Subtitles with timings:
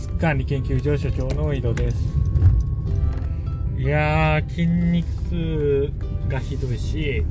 [0.00, 1.96] スク管理研究所所長の井戸です。
[3.76, 5.92] いやー筋肉痛
[6.26, 7.22] がひどいし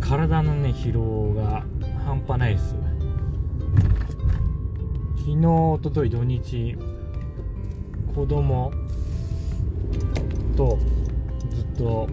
[0.00, 1.64] 体のね疲労が
[2.04, 2.76] 半端ないです。
[5.16, 6.76] 昨日おととい土日
[8.14, 8.72] 子供
[10.56, 10.78] と
[11.50, 12.08] ずっと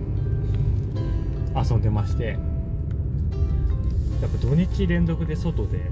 [1.55, 2.39] 遊んでまして
[4.23, 5.91] やっぱ土日連続で外で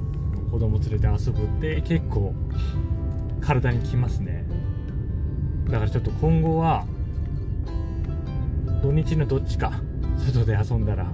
[0.50, 2.34] 子供連れて遊ぶって結構
[3.42, 4.46] 体にきますね。
[5.66, 6.86] だからちょっと今後は
[8.82, 9.82] 土日のどっちか
[10.18, 11.12] 外で遊んだら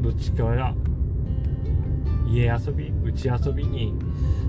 [0.00, 0.74] どっちかは
[2.28, 3.94] 家遊びうち遊びに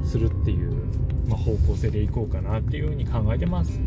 [0.04, 0.72] するっていう、
[1.28, 3.80] まあ、方向性でいこうかなっていうふうに考えてます。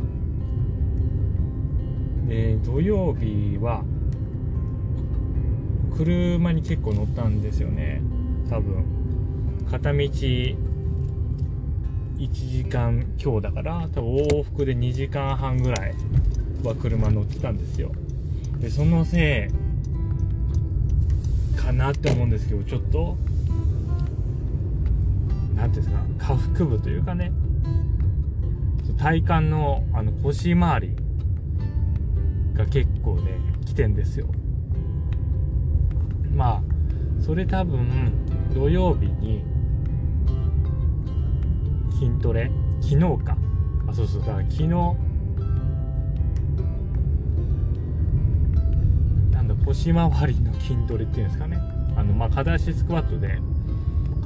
[2.29, 3.85] で土曜日は
[5.97, 8.01] 車に結構乗ったんですよね。
[8.49, 8.85] 多分
[9.71, 10.09] 片道
[12.23, 15.95] 1時間強だから多分往復で2時間半ぐらい
[16.63, 17.91] は車乗ってたんですよ。
[18.61, 19.51] でそのせ
[21.53, 23.17] いかなって思うんですけどちょっと
[25.57, 27.33] 何ていうんですか下腹部というかね。
[28.99, 30.91] 体幹のあの腰回り
[32.55, 33.33] が結構ね
[33.67, 34.29] 来てんですよ。
[36.33, 36.63] まあ
[37.21, 38.13] それ多分
[38.55, 39.43] 土曜日に
[42.03, 42.51] 筋トレ？
[42.81, 43.37] 昨日か。
[43.87, 44.21] あそうそう。
[44.23, 44.69] だから昨日。
[49.31, 51.59] なんだ腰回りの筋トレっていうんですかね。
[51.97, 53.39] あのまあ片足スクワットで。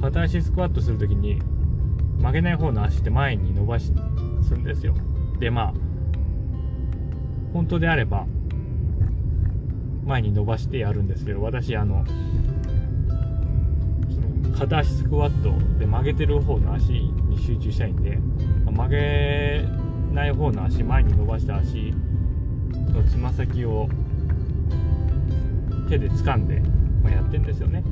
[0.01, 1.39] 片足スクワットするときに
[2.19, 3.91] 曲げない方の足って前に伸ばし
[4.43, 4.95] するんですよ。
[5.39, 5.73] でまあ
[7.53, 8.25] 本当であれば
[10.03, 12.05] 前に伸ばしてやるんですけど私あの
[14.57, 18.17] 片足スクワットで曲げてる方の足に集中したいんで
[18.65, 19.63] 曲げ
[20.11, 21.93] ない方の足前に伸ばした足
[22.91, 23.87] のつま先を
[25.87, 26.61] 手で掴んで、
[27.03, 27.83] ま、やってんですよね。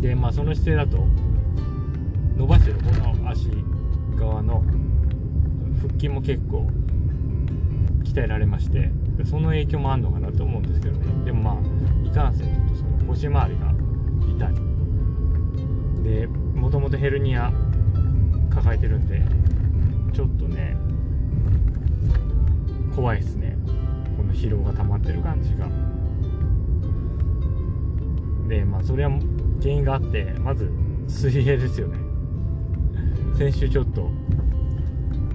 [0.00, 1.06] でまあその姿勢だと
[2.36, 3.50] 伸ばしてる方の足
[4.18, 4.64] 側の
[5.82, 6.68] 腹筋も結構
[8.02, 8.90] 鍛えられまして
[9.24, 11.24] その影響もあるのかなと思うんですけどね。
[11.26, 13.72] でもまあいかんせんちょっとその腰回りが
[14.46, 14.71] 痛い。
[16.02, 17.52] でもともとヘルニア
[18.50, 19.22] 抱えてるんで
[20.12, 20.76] ちょっとね
[22.94, 23.56] 怖いですね。
[24.16, 25.66] この疲労が溜まってる感じが。
[28.48, 29.10] でまあそれは
[29.60, 30.70] 原因があってまず
[31.08, 31.98] 水泳ですよね。
[33.38, 34.10] 先週ちょっと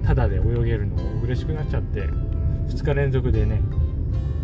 [0.04, 3.60] タダで泳げるの嬉しくなっちゃって2日連続でね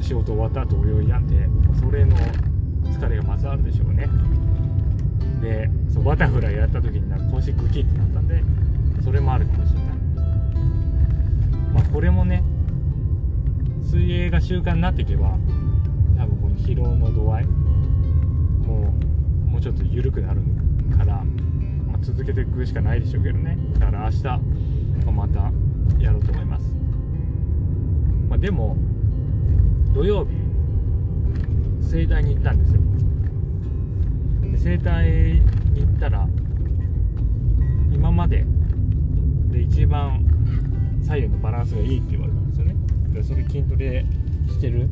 [0.01, 1.49] 仕事終わった後泳いだんで
[1.79, 2.17] それの
[2.85, 4.09] 疲れがまずあるでしょうね。
[5.45, 8.43] でそうバタフライやった時になんか腰グキってなったんで
[9.05, 9.85] それもあるかもしれない。
[11.75, 12.43] まあこれもね
[13.83, 15.37] 水泳が習慣になっていけば
[16.17, 18.95] 多分この疲労の度合いも
[19.47, 20.41] うもうちょっと緩くなる
[20.97, 21.17] から、
[21.87, 23.59] まあ、続けていくしかないでしょうけどね。
[23.79, 24.23] だから明日
[25.13, 25.53] また
[25.99, 26.75] やろうと思います。
[28.31, 28.79] まあ、でも
[29.93, 30.31] 土曜日
[31.83, 32.81] 整体に行ったんですよ。
[34.55, 35.11] で整体
[35.73, 36.29] に行ったら
[37.93, 38.45] 今まで
[39.49, 40.25] で一番
[41.03, 42.75] 左右のバランスがいいって言われたんですよね。
[43.13, 44.07] でそれ筋トレ
[44.49, 44.89] してる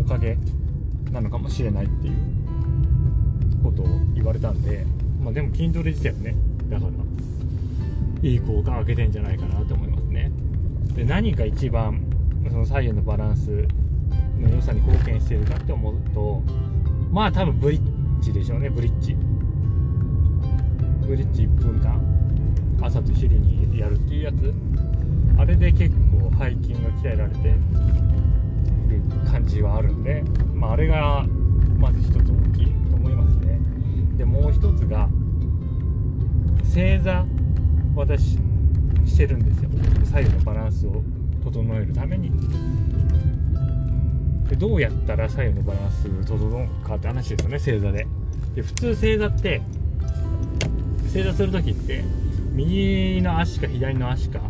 [0.00, 0.38] おかげ
[1.12, 2.14] なのかもしれないっていう
[3.62, 4.86] ことを言われたんで
[5.22, 6.34] まあでも筋トレ自体はね
[6.70, 6.92] だから
[8.22, 10.32] いい効果を上げてんじゃないかなと思いますね。
[10.94, 12.00] で何が一番
[12.48, 13.68] その左右のバランス
[14.40, 16.42] の良さに貢献してるかって思うと
[17.12, 17.95] まあ多分ブリッ
[18.26, 19.14] ジでしょうねブリッジ。
[21.06, 22.00] ブリッジ1分間
[22.82, 24.52] 朝と昼にやるっていうやつ。
[25.38, 27.60] あれで結構背筋が鍛えられてる
[29.30, 31.24] 感じはあるんで、まあ、あれが
[31.78, 32.20] まず一つ大
[32.52, 33.60] きいと思いますね。
[34.16, 35.08] でもう一つが
[36.64, 37.24] 正座
[37.94, 38.38] 私
[39.04, 39.70] してるんですよ。
[40.04, 41.02] 左右のバランスを
[41.44, 42.32] 整えるために。
[44.48, 48.06] でどうやったら左右のバランス整うかって話ですよね正座で。
[48.56, 49.60] で普通正座って
[51.12, 52.02] 正座する時って
[52.52, 54.40] 右の足か左の足か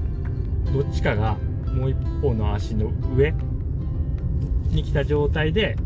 [0.73, 1.37] どっちかが
[1.75, 3.35] もう一方の足の上
[4.69, 5.77] に来た状態で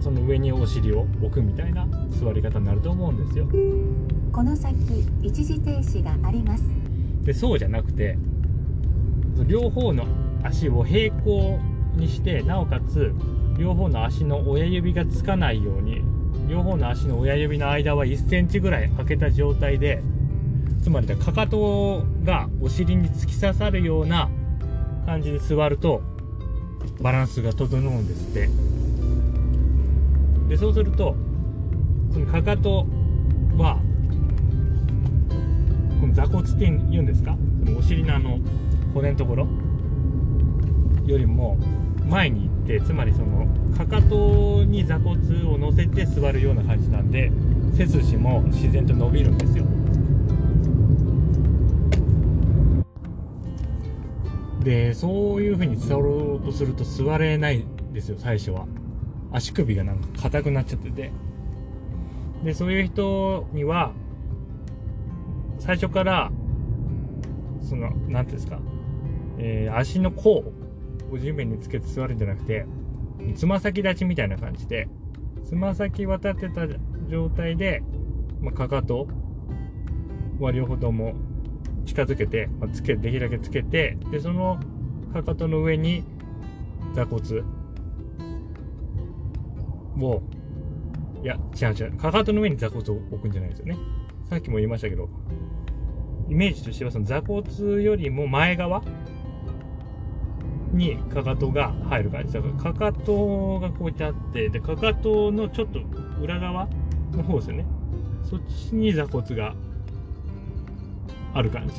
[0.00, 3.48] その上にお尻を置くみたいな座り方になると思うんですよ。
[4.30, 4.76] この先
[5.22, 6.64] 一時停止があります。
[7.22, 8.18] でそうじゃなくて
[9.46, 10.04] 両方の
[10.42, 11.58] 足を平行
[11.96, 13.14] にしてなおかつ
[13.56, 16.02] 両方の足の親指がつかないように
[16.48, 20.02] 両方の足の親指の間は1センチぐらい開けた状態で
[20.82, 24.28] つまりかかとがお尻に突き刺さるような
[25.06, 26.02] 感じで座ると
[27.00, 28.48] バランスが整うんですって。
[30.48, 31.16] でそうすると
[32.12, 32.86] そのかかと
[33.56, 33.80] は
[36.00, 36.58] この座骨って
[36.90, 37.34] 言うんですか？
[37.64, 38.38] そのお尻のあの
[38.92, 39.48] 骨のところ
[41.06, 41.56] よりも
[42.06, 44.16] 前に行ってつまりそのかかと
[44.74, 47.30] に座骨を乗せて座るような感じなんで
[47.76, 49.64] 背筋も自然と伸びるんですよ。
[54.64, 58.66] でそういう風に座ろうとすると座れないんですよ最初は。
[59.30, 61.12] 足首がなんか硬くなっちゃってて。
[62.44, 63.92] でそういう人には
[65.58, 66.30] 最初から
[67.62, 68.58] その何ていうんですか、
[69.38, 70.44] えー、足の甲
[71.10, 72.66] を地面につけて座るんじゃなくて
[73.34, 74.88] つま先立ちみたいな感じで
[75.44, 76.66] つま先渡ってた
[77.08, 77.82] 状態で、
[78.40, 79.08] まあ、かかと
[80.40, 81.14] は両方とも
[81.86, 84.58] 近づけて、まあ、つけできるだけつけてでその
[85.12, 86.04] かかとの上に
[86.94, 87.42] 座骨
[90.00, 90.22] を
[91.22, 93.78] いや違う違うかかとの上に座骨を置くんじゃないですよね。
[94.28, 95.08] さっきも言いましたけど
[96.28, 98.82] イメージとしてはその座骨よりも前側
[100.74, 102.34] にかかとが入る感じ。
[102.34, 105.80] だからかかとがこうやってあってでかかとのちょっと
[106.20, 106.68] 裏側
[107.12, 107.66] の方ですよね。
[108.22, 109.54] そっちに座骨が
[111.32, 111.74] ある感じ。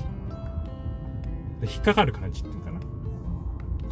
[1.62, 2.80] で引っかかる感じっていうかな。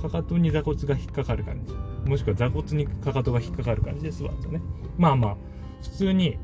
[0.02, 1.74] かかとに座骨が引っかかる感じ。
[2.10, 4.62] もしくは座骨にかかとが引っかかる感じで座るとね。
[4.98, 5.38] まあまあ
[5.82, 6.38] 普通に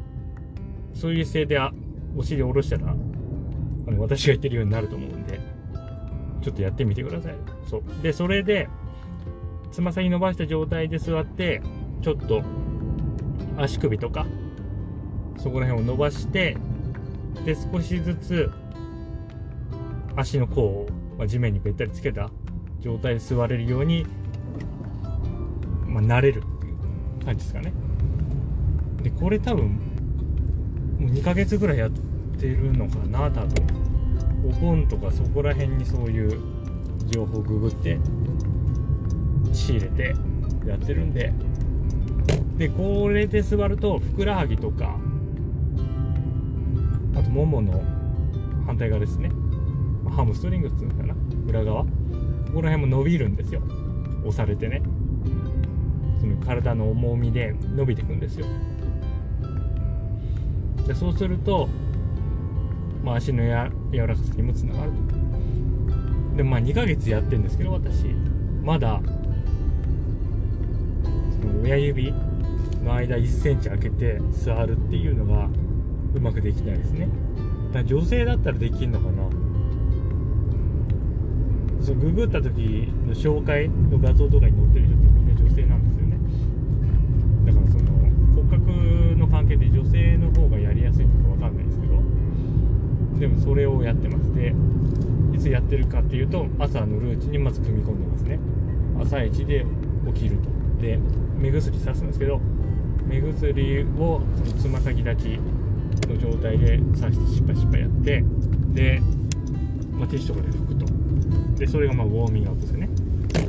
[0.93, 1.59] そういう姿勢で
[2.15, 5.39] お尻を下ろしたらあの私が言ってるようになると思うんで。
[6.41, 7.35] ちょっとやってみてください。
[7.69, 7.83] そう。
[8.01, 8.69] でそれで
[9.71, 11.61] つま先伸ばした状態で座って
[12.01, 12.41] ちょっと
[13.57, 14.25] 足首とか
[15.37, 16.57] そこら辺を伸ばして
[17.45, 18.51] で少しずつ
[20.15, 20.87] 足の甲を、
[21.17, 22.29] まあ、地面にべったりつけた
[22.79, 24.05] 状態で座れるように、
[25.85, 27.73] まあ、慣れるっていう感じですかね。
[29.01, 29.69] でこれ多分
[30.99, 31.91] もう2ヶ月ぐらいやっ
[32.37, 33.88] てるのかな多分。
[34.45, 36.39] お盆とかそこら辺にそういう
[37.07, 37.99] 情報をググって
[39.53, 40.15] 仕入れて
[40.65, 41.33] やってるんで。
[42.57, 44.97] でこれで座るとふくらはぎとか
[47.15, 47.81] あとももの
[48.65, 49.31] 反対側ですね。
[50.09, 51.15] ハムストリングっていうのかな
[51.47, 51.83] 裏側。
[51.83, 51.89] こ
[52.55, 53.61] こら辺も伸びるんですよ。
[54.25, 54.81] 押されてね。
[56.19, 58.45] その体の重みで伸びていくんですよ。
[60.85, 61.69] でそうすると、
[63.03, 66.37] まあ、足のや柔らかさにもつながると。
[66.37, 68.05] でまあ2ヶ月やってるんですけど私
[68.63, 69.01] まだ
[71.41, 72.13] その親指
[72.83, 75.49] の間1センチ開けて座るっていうのが
[76.13, 77.09] うまくできないですね。
[77.73, 79.49] だ女性だったらできるのかな。
[81.81, 86.17] そうググった時の紹介の画像とかに載ってる人ってみんな女性なんですよね
[87.45, 87.91] だからその
[88.35, 91.99] 骨格の関係で女性の方がやりやすいのか分かんないですけど
[93.19, 94.53] でもそれをやってますで
[95.33, 98.39] いつやってるかっていうと朝のルーチンにまず組み込んでますね。
[98.99, 99.65] 朝一で
[100.13, 100.49] 起きると。
[100.81, 100.97] で
[101.37, 102.41] 目薬さすんですけど
[103.05, 104.21] 目薬を
[104.59, 105.39] つま先立ち
[106.07, 108.23] の状態でさしてしっぱしっぱやって
[108.73, 109.01] で、
[109.91, 110.85] まあ、ティッシュとかで拭くと。
[111.59, 112.89] でそれがまあウォーミングアップですよね。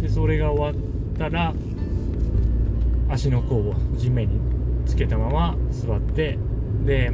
[0.02, 1.54] でそれが終わったら
[3.08, 4.40] 足の甲を地面に
[4.84, 6.38] つけたまま座って
[6.84, 7.12] で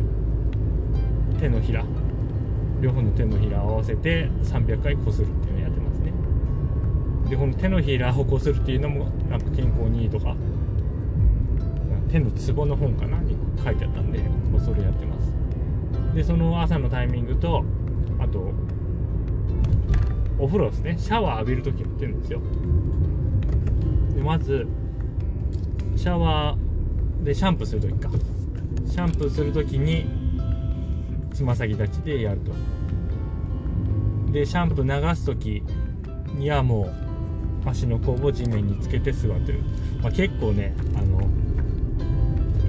[1.39, 1.85] 手のひら
[2.81, 6.13] 両方の手のひらを合わせて300回こするっていうのをやってますね。
[7.31, 10.37] でこの手のひらをこするっていうのもなんか健康にいいとか
[12.11, 14.21] 手のツボの本かなに書いてあったんで、
[14.65, 15.35] それやってます。
[16.15, 17.65] でその朝のタイミングと
[18.19, 18.53] あと
[20.39, 20.97] お風呂ですね。
[20.99, 22.41] シャワー浴びるときやってるんですよ。
[24.15, 24.67] でまず
[25.97, 28.11] シャワーでシャンプーするときか。
[28.87, 30.07] シャンプーするときに
[31.37, 32.53] つま先立ちでやると。
[34.33, 35.63] でシャンプー流す時
[36.35, 36.91] にはも
[37.65, 39.61] う足の甲を地面につけて座ってる、
[40.03, 41.29] まあ、結構ねあの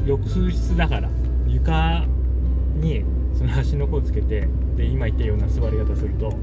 [0.06, 1.10] 浴室だから
[1.48, 2.06] 床
[2.76, 3.04] に
[3.38, 6.34] その足の甲をつけてで今言ったような座り方すると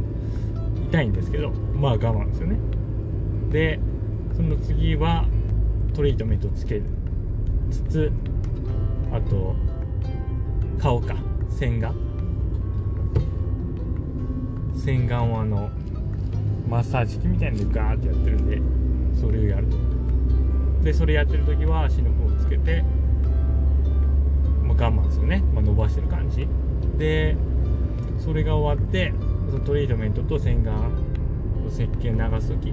[0.88, 2.56] 痛いんですけどまあ我慢ですよね。
[3.50, 3.78] で
[4.34, 5.26] その次は
[5.94, 6.80] トリートメントつけ
[7.70, 8.12] つつ
[9.12, 9.54] あと
[10.80, 11.16] 顔か
[11.50, 12.03] 洗顔
[14.76, 15.70] 洗顔はあの
[16.68, 18.46] マッサージ機みたいなのでガーってやってるん
[19.14, 19.66] でそれをやる。
[19.68, 19.76] と
[20.82, 22.84] でそれやってる時は足の甲をつけて、
[24.62, 26.46] まあ、我慢ですよね、まあ、伸ばしてる感じ。
[26.98, 27.36] で
[28.18, 29.12] それが終わって
[29.50, 30.74] そのトリートメントと洗顔
[31.68, 32.72] 石鹸流す時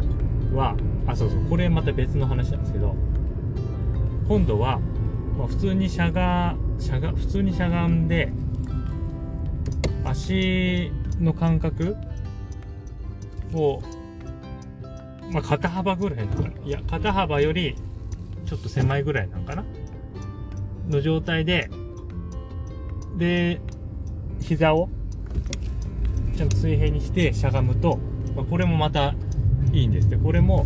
[0.53, 0.75] は
[1.07, 2.95] あそうそうこれまた別の話なんですけど
[4.27, 4.79] 今度は、
[5.37, 8.31] まあ、普通にしゃがしゃが普通にしゃがんで
[10.03, 10.91] 足
[11.21, 11.95] の感覚？
[13.53, 13.81] を、
[15.31, 16.49] まあ、肩幅ぐらいのかな？
[16.65, 17.75] いや肩幅より
[18.45, 19.65] ちょっと狭いぐらいなんかな？
[20.89, 21.69] の状態で
[23.17, 23.59] で
[24.39, 24.89] 膝を
[26.37, 27.99] ちゃんと水平にしてしゃがむと、
[28.35, 29.13] まあ、これもまた
[29.73, 30.07] いいんです。
[30.07, 30.65] ってこれも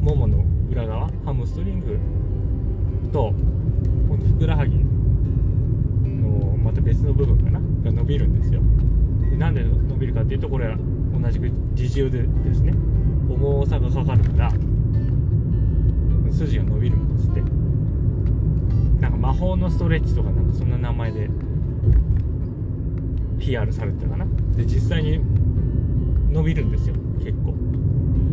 [0.00, 1.98] ももの裏側ハムストリング
[3.12, 3.32] と
[4.08, 4.76] このふくらはぎ
[6.04, 7.55] のまた別の部分かな？
[7.86, 8.60] が伸びるんですよ。
[9.30, 10.76] でなんで伸びるかっていうとこれは
[11.20, 12.72] 同じく自重でですね。
[13.28, 14.52] 重さがかかるから
[16.30, 17.40] 筋が伸びるんですって。
[19.00, 21.28] なんか魔法のストレッチとかなんかそんな名前で
[23.38, 24.26] PR されてたかな。
[24.56, 25.20] で実際に
[26.30, 26.94] 伸びるんですよ。
[27.18, 27.52] 結構、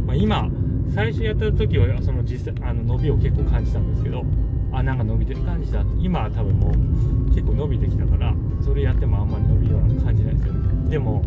[0.05, 0.49] まあ、今
[0.93, 4.23] 最初やった時はその実際あの伸びを結構感じたんですけど
[4.73, 10.89] あなんか伸びてる感じだ今は多分もう結構伸びてきたからそれやってもあんまり伸びるような感じないですよね。
[10.89, 11.23] でも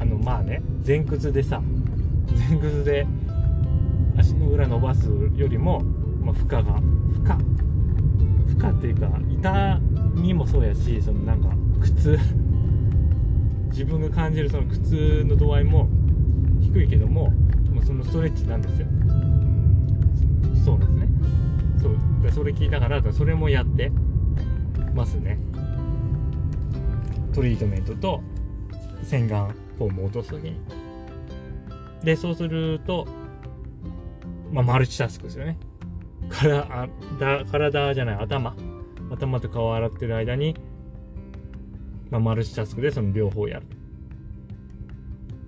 [0.00, 1.62] あのまあね前屈でさ
[2.50, 3.06] 前屈で
[4.16, 5.80] 足の裏伸ばすよりも、
[6.22, 7.60] まあ、負荷が負荷
[8.54, 9.80] 負荷っていうか痛
[10.14, 11.48] みもそうやしそのなんか
[11.80, 12.18] 苦痛
[13.70, 15.88] 自分が感じるその苦痛の度合いも
[16.60, 17.30] 低いけども
[17.70, 18.86] もうそのストレッチなんですよ。
[22.22, 23.90] でそれ聞いたからそれもやって
[24.94, 25.38] ますね。
[27.32, 28.20] トリートメントと
[29.02, 29.48] 洗顔
[29.78, 30.60] フォームを落とす時に。
[32.02, 33.06] でそうすると
[34.52, 35.58] まあマルチタスクですよね。
[36.28, 38.54] 体あだ体じゃない頭。
[39.10, 40.54] 頭と顔を洗ってる間に、
[42.10, 43.66] まあ、マルチタスクでその両方やる。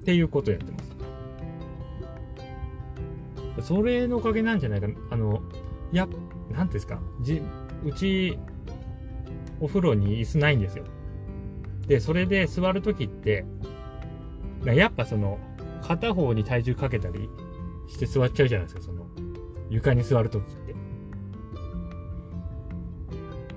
[0.00, 0.78] っていうことをやってま
[3.60, 3.66] す。
[3.68, 5.42] それのおかげなんじゃないかあの
[5.92, 6.12] やな
[6.52, 7.00] んていうんですか？
[7.22, 7.42] じ
[7.84, 8.38] うち
[9.60, 10.84] お風呂に椅子ないんですよ。
[11.86, 13.44] でそれで座る時って
[14.64, 15.38] やっぱその
[15.82, 17.28] 片方に体重かけたり
[17.88, 19.06] して座っちゃうじゃないですかその
[19.68, 20.74] 床に座る時って。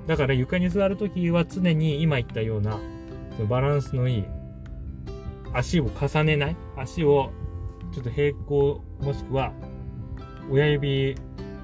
[0.08, 2.80] だから床に座るときは常に今言ったような
[3.36, 4.26] そのバランスのいい
[5.54, 7.32] 足を重ねない足を
[7.92, 9.52] ちょっと平行もしくは
[10.52, 11.16] 親指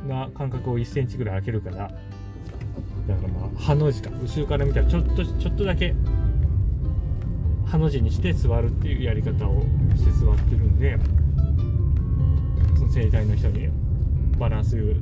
[0.08, 5.94] の間隔を1センチぐらい開けるからだからまあハの字か後ろから見たらちょっとちょっとだけ
[7.66, 9.62] ハの字にして座るっていうやり方を
[9.96, 10.98] して座ってるんで
[12.76, 13.70] その整体の人に
[14.38, 14.96] バランス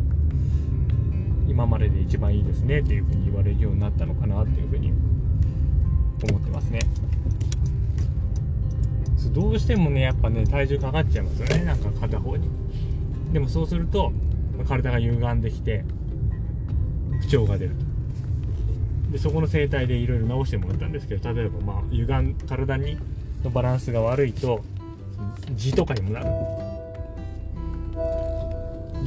[1.47, 4.93] 今までで一番いいですねっていうふうに言われるようになったのかなっていうふうに
[6.29, 6.79] 思ってますね。
[9.33, 12.49] どうしてもねやっぱね体重かかっちゃいますよねなんか片方に。
[13.33, 14.11] でもそうすると
[14.65, 15.83] 体が歪んできて
[17.21, 17.89] 不調が出ると。
[19.11, 22.97] でそこの整体でいろいろ直してもらったんですけど例えばまあ歪ん体に
[23.43, 24.63] のバランスが悪いと
[25.55, 26.27] 痔とかにもなる。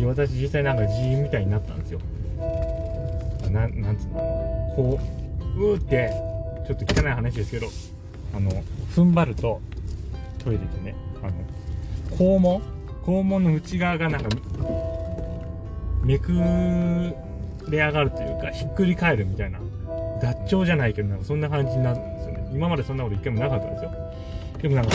[0.05, 2.01] 私実際なんか痔みたいになったんですよ。
[3.51, 4.15] ななんつうの？
[4.75, 4.99] こ
[5.57, 6.11] ううーって
[6.67, 7.69] ちょっと汚い話ですけど
[8.35, 8.51] あの
[8.95, 9.61] 踏ん張ると
[10.43, 11.33] トイレでねあの
[12.17, 12.63] 肛門？
[13.05, 14.29] 肛門の内側がなんか
[16.03, 16.33] めく
[17.71, 19.61] れ上がるというかひっくり返るみたいな
[20.21, 22.51] 脱腸じゃないけどなんかそんな感じになるんですよね。
[22.55, 23.93] 今までそんなこと一回もなかったですよ。
[24.61, 24.93] でもなんか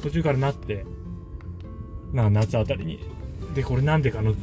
[0.00, 0.84] 途中からなって
[2.12, 3.00] なんか夏あたりに
[3.54, 4.34] でこれなんでかの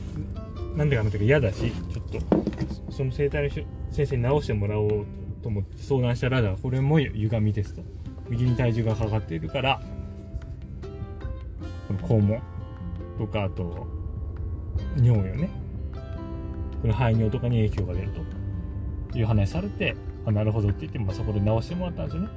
[0.75, 3.49] なんでかなっていうか嫌だしちょっとその整体の
[3.91, 5.05] 先生に直してもらおう
[5.41, 7.81] と思って相談したらだこれも歪みですと。
[8.29, 9.81] 右に体重がかかっているから
[11.87, 12.41] この肛門
[13.17, 13.85] とかあと
[14.97, 15.62] 尿よね。
[16.91, 18.43] 排尿とかに影響が出ると。
[19.17, 22.29] いう話されてあなるほどって言って、まあ、そこで直してもらったんですよね。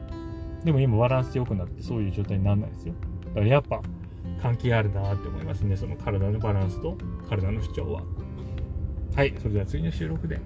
[0.64, 2.94] でも今バランス良くなってそういう状態にならないですよ。
[3.28, 3.80] だからやっぱ
[4.42, 5.76] 関係あるなって思いますね。
[5.76, 6.96] その体のバランスと
[7.28, 8.02] 体の不調は。
[9.14, 10.40] はいそれでは次の収録で。